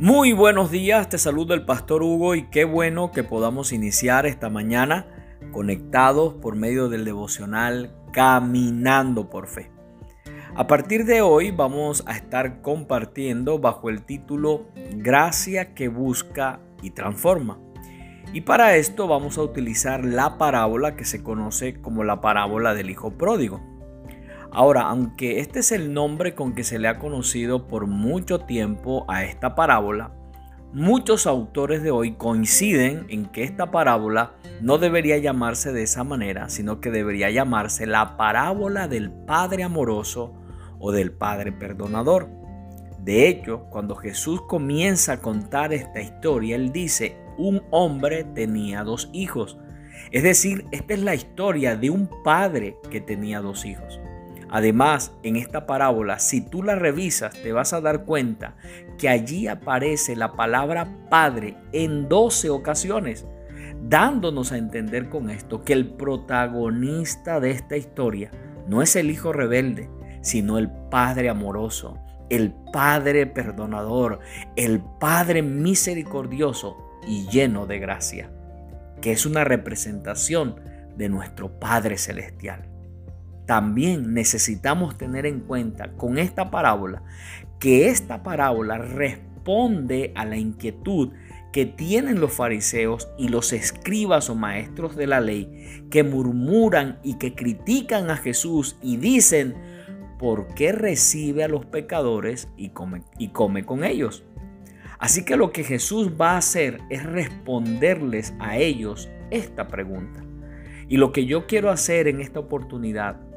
[0.00, 4.48] Muy buenos días, te saluda el pastor Hugo y qué bueno que podamos iniciar esta
[4.48, 5.08] mañana
[5.50, 9.72] conectados por medio del devocional Caminando por Fe.
[10.54, 16.90] A partir de hoy vamos a estar compartiendo bajo el título Gracia que busca y
[16.90, 17.58] transforma.
[18.32, 22.90] Y para esto vamos a utilizar la parábola que se conoce como la parábola del
[22.90, 23.60] Hijo Pródigo.
[24.50, 29.04] Ahora, aunque este es el nombre con que se le ha conocido por mucho tiempo
[29.08, 30.12] a esta parábola,
[30.72, 36.48] muchos autores de hoy coinciden en que esta parábola no debería llamarse de esa manera,
[36.48, 40.34] sino que debería llamarse la parábola del Padre amoroso
[40.78, 42.28] o del Padre perdonador.
[43.00, 49.08] De hecho, cuando Jesús comienza a contar esta historia, él dice, un hombre tenía dos
[49.12, 49.58] hijos.
[50.10, 54.00] Es decir, esta es la historia de un padre que tenía dos hijos.
[54.50, 58.54] Además, en esta parábola, si tú la revisas, te vas a dar cuenta
[58.98, 63.26] que allí aparece la palabra Padre en 12 ocasiones,
[63.82, 68.30] dándonos a entender con esto que el protagonista de esta historia
[68.66, 69.90] no es el hijo rebelde,
[70.22, 71.98] sino el Padre amoroso,
[72.30, 74.20] el Padre perdonador,
[74.56, 76.76] el Padre misericordioso
[77.06, 78.30] y lleno de gracia,
[79.02, 80.56] que es una representación
[80.96, 82.77] de nuestro Padre celestial
[83.48, 87.02] también necesitamos tener en cuenta con esta parábola
[87.58, 91.12] que esta parábola responde a la inquietud
[91.50, 97.14] que tienen los fariseos y los escribas o maestros de la ley que murmuran y
[97.14, 99.54] que critican a Jesús y dicen,
[100.18, 104.24] ¿por qué recibe a los pecadores y come, y come con ellos?
[104.98, 110.22] Así que lo que Jesús va a hacer es responderles a ellos esta pregunta.
[110.86, 113.27] Y lo que yo quiero hacer en esta oportunidad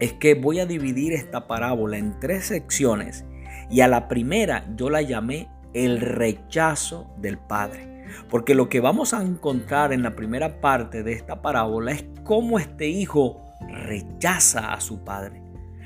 [0.00, 3.24] es que voy a dividir esta parábola en tres secciones
[3.70, 7.88] y a la primera yo la llamé el rechazo del Padre.
[8.28, 12.58] Porque lo que vamos a encontrar en la primera parte de esta parábola es cómo
[12.58, 15.42] este hijo rechaza a su padre.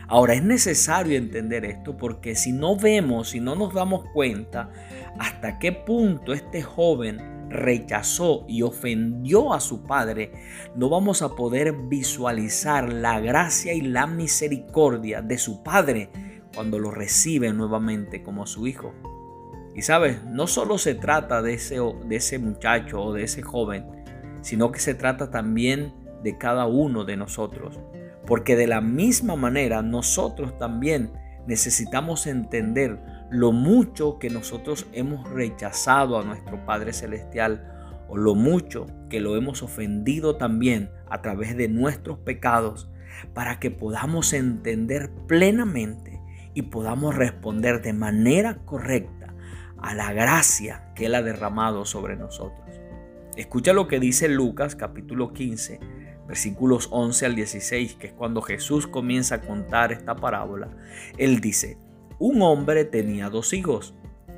[0.08, 4.70] Ahora es necesario entender esto porque si no vemos, si no nos damos cuenta
[5.19, 10.32] hasta qué punto este joven rechazó y ofendió a su Padre,
[10.75, 16.10] no vamos a poder visualizar la gracia y la misericordia de su Padre
[16.55, 18.93] cuando lo recibe nuevamente como su Hijo.
[19.75, 23.87] Y sabes, no solo se trata de ese, de ese muchacho o de ese joven,
[24.41, 27.81] sino que se trata también de cada uno de nosotros.
[28.26, 31.12] Porque de la misma manera nosotros también
[31.47, 37.70] necesitamos entender lo mucho que nosotros hemos rechazado a nuestro Padre Celestial
[38.08, 42.90] o lo mucho que lo hemos ofendido también a través de nuestros pecados
[43.32, 46.20] para que podamos entender plenamente
[46.54, 49.34] y podamos responder de manera correcta
[49.78, 52.64] a la gracia que Él ha derramado sobre nosotros.
[53.36, 55.80] Escucha lo que dice Lucas capítulo 15,
[56.26, 60.70] versículos 11 al 16, que es cuando Jesús comienza a contar esta parábola.
[61.18, 61.76] Él dice,
[62.19, 63.94] un hombre tenía dos hijos.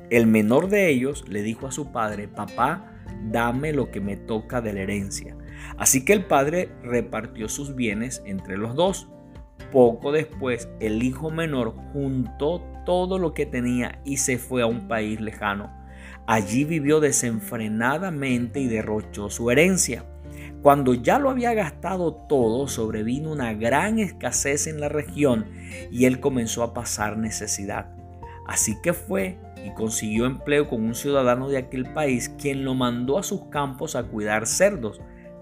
[0.09, 2.93] El menor de ellos le dijo a su padre, papá,
[3.31, 5.35] dame lo que me toca de la herencia.
[5.77, 9.09] Así que el padre repartió sus bienes entre los dos.
[9.71, 14.87] Poco después, el hijo menor juntó todo lo que tenía y se fue a un
[14.87, 15.71] país lejano.
[16.25, 20.05] Allí vivió desenfrenadamente y derrochó su herencia.
[20.61, 25.45] Cuando ya lo había gastado todo, sobrevino una gran escasez en la región
[25.91, 27.95] y él comenzó a pasar necesidad.
[28.47, 33.19] Así que fue y consiguió empleo con un ciudadano de aquel país quien lo mandó
[33.19, 35.01] a sus campos a cuidar cerdos.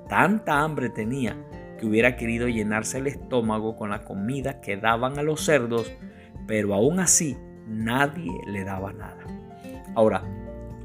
[0.10, 1.38] Tanta hambre tenía
[1.80, 5.92] que hubiera querido llenarse el estómago con la comida que daban a los cerdos,
[6.48, 7.38] pero aún así
[7.68, 9.24] nadie le daba nada.
[9.96, 10.24] Ahora,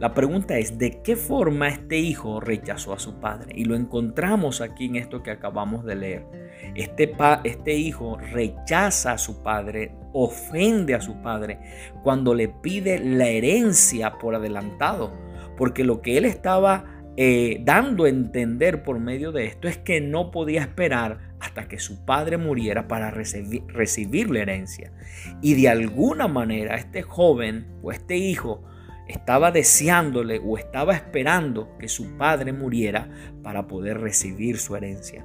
[0.01, 3.53] la pregunta es, ¿de qué forma este hijo rechazó a su padre?
[3.55, 6.27] Y lo encontramos aquí en esto que acabamos de leer.
[6.75, 7.13] Este,
[7.45, 11.61] este hijo rechaza a su padre, ofende a su padre
[12.03, 15.13] cuando le pide la herencia por adelantado.
[15.59, 20.01] Porque lo que él estaba eh, dando a entender por medio de esto es que
[20.01, 24.93] no podía esperar hasta que su padre muriera para recibir, recibir la herencia.
[25.43, 28.65] Y de alguna manera este joven o este hijo
[29.11, 33.09] estaba deseándole o estaba esperando que su padre muriera
[33.43, 35.25] para poder recibir su herencia.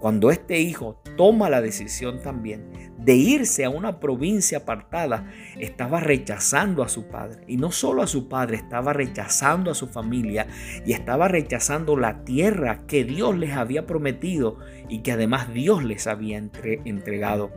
[0.00, 6.84] Cuando este hijo toma la decisión también de irse a una provincia apartada, estaba rechazando
[6.84, 7.42] a su padre.
[7.48, 10.46] Y no solo a su padre, estaba rechazando a su familia
[10.86, 14.58] y estaba rechazando la tierra que Dios les había prometido
[14.88, 17.50] y que además Dios les había entregado.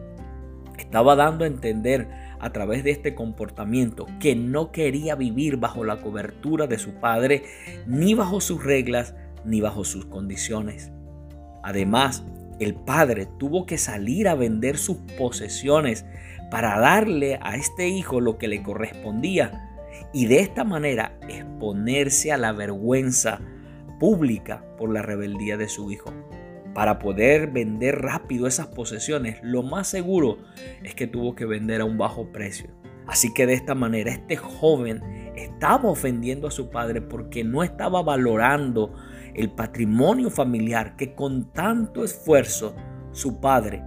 [0.80, 2.08] Estaba dando a entender
[2.42, 7.44] a través de este comportamiento que no quería vivir bajo la cobertura de su padre,
[7.86, 9.14] ni bajo sus reglas,
[9.46, 10.92] ni bajo sus condiciones.
[11.64, 12.24] Además,
[12.60, 16.04] el padre tuvo que salir a vender sus posesiones
[16.50, 19.70] para darle a este hijo lo que le correspondía
[20.12, 23.40] y de esta manera exponerse a la vergüenza
[24.00, 26.12] pública por la rebeldía de su hijo.
[26.74, 30.38] Para poder vender rápido esas posesiones, lo más seguro
[30.84, 32.70] es que tuvo que vender a un bajo precio.
[33.08, 35.02] Así que de esta manera este joven
[35.36, 38.94] estaba ofendiendo a su padre porque no estaba valorando
[39.34, 42.76] el patrimonio familiar que con tanto esfuerzo
[43.12, 43.84] su padre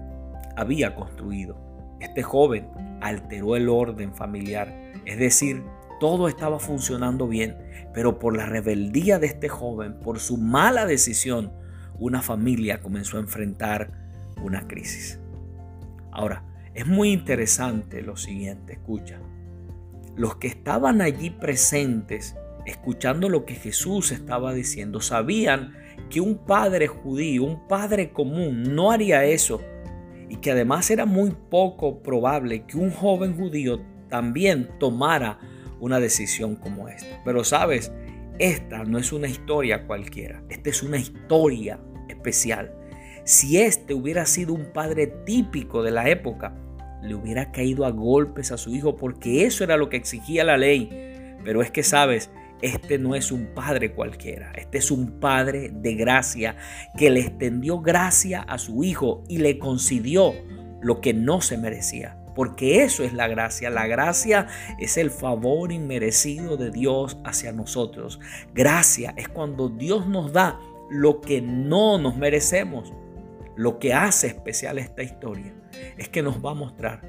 [0.57, 1.57] había construido.
[2.01, 2.69] Este joven
[3.01, 5.63] alteró el orden familiar, es decir,
[6.01, 7.57] todo estaba funcionando bien,
[7.95, 11.53] pero por la rebeldía de este joven, por su mala decisión,
[11.99, 13.91] una familia comenzó a enfrentar
[14.43, 15.20] una crisis.
[16.11, 16.44] Ahora,
[16.75, 19.20] es muy interesante lo siguiente, escucha.
[20.17, 22.37] Los que estaban allí presentes,
[22.67, 25.75] escuchando lo que Jesús estaba diciendo, sabían
[26.11, 29.61] que un padre judío, un padre común, no haría eso.
[30.29, 35.38] Y que además era muy poco probable que un joven judío también tomara
[35.81, 37.23] una decisión como esta.
[37.25, 37.93] Pero sabes,
[38.39, 41.79] esta no es una historia cualquiera, esta es una historia
[42.09, 42.75] especial.
[43.25, 46.55] Si este hubiera sido un padre típico de la época,
[47.03, 50.57] le hubiera caído a golpes a su hijo porque eso era lo que exigía la
[50.57, 50.89] ley.
[51.45, 55.95] Pero es que sabes, este no es un padre cualquiera, este es un padre de
[55.95, 56.57] gracia
[56.97, 60.33] que le extendió gracia a su hijo y le concedió
[60.83, 63.71] lo que no se merecía porque eso es la gracia.
[63.71, 64.49] La gracia
[64.79, 68.21] es el favor inmerecido de Dios hacia nosotros.
[68.53, 70.59] Gracia es cuando Dios nos da
[70.91, 72.93] lo que no nos merecemos.
[73.57, 75.55] Lo que hace especial esta historia
[75.97, 77.03] es que nos va a mostrar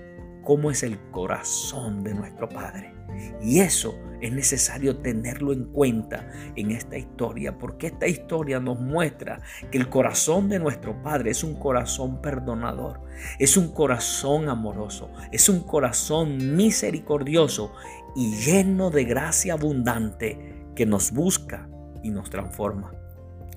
[0.44, 2.94] cómo es el corazón de nuestro Padre.
[3.41, 9.41] Y eso es necesario tenerlo en cuenta en esta historia, porque esta historia nos muestra
[9.71, 13.01] que el corazón de nuestro Padre es un corazón perdonador,
[13.39, 17.73] es un corazón amoroso, es un corazón misericordioso
[18.15, 21.69] y lleno de gracia abundante que nos busca
[22.03, 22.93] y nos transforma.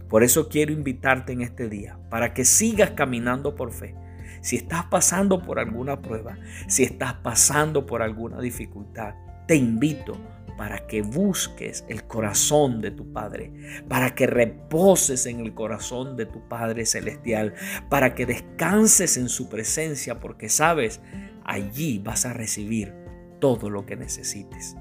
[0.09, 3.95] Por eso quiero invitarte en este día, para que sigas caminando por fe.
[4.41, 9.15] Si estás pasando por alguna prueba, si estás pasando por alguna dificultad,
[9.49, 10.17] te invito
[10.59, 13.51] para que busques el corazón de tu Padre,
[13.89, 17.55] para que reposes en el corazón de tu Padre Celestial,
[17.89, 21.01] para que descanses en su presencia, porque sabes,
[21.45, 22.93] allí vas a recibir
[23.41, 24.77] todo lo que necesites.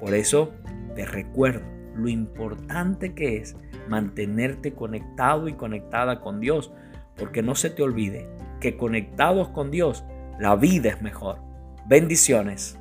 [0.00, 0.54] Por eso
[0.94, 3.54] te recuerdo lo importante que es
[3.86, 6.72] mantenerte conectado y conectada con Dios,
[7.16, 8.30] porque no se te olvide
[8.60, 10.04] que conectados con Dios,
[10.38, 11.38] la vida es mejor.
[11.86, 12.78] Bendiciones.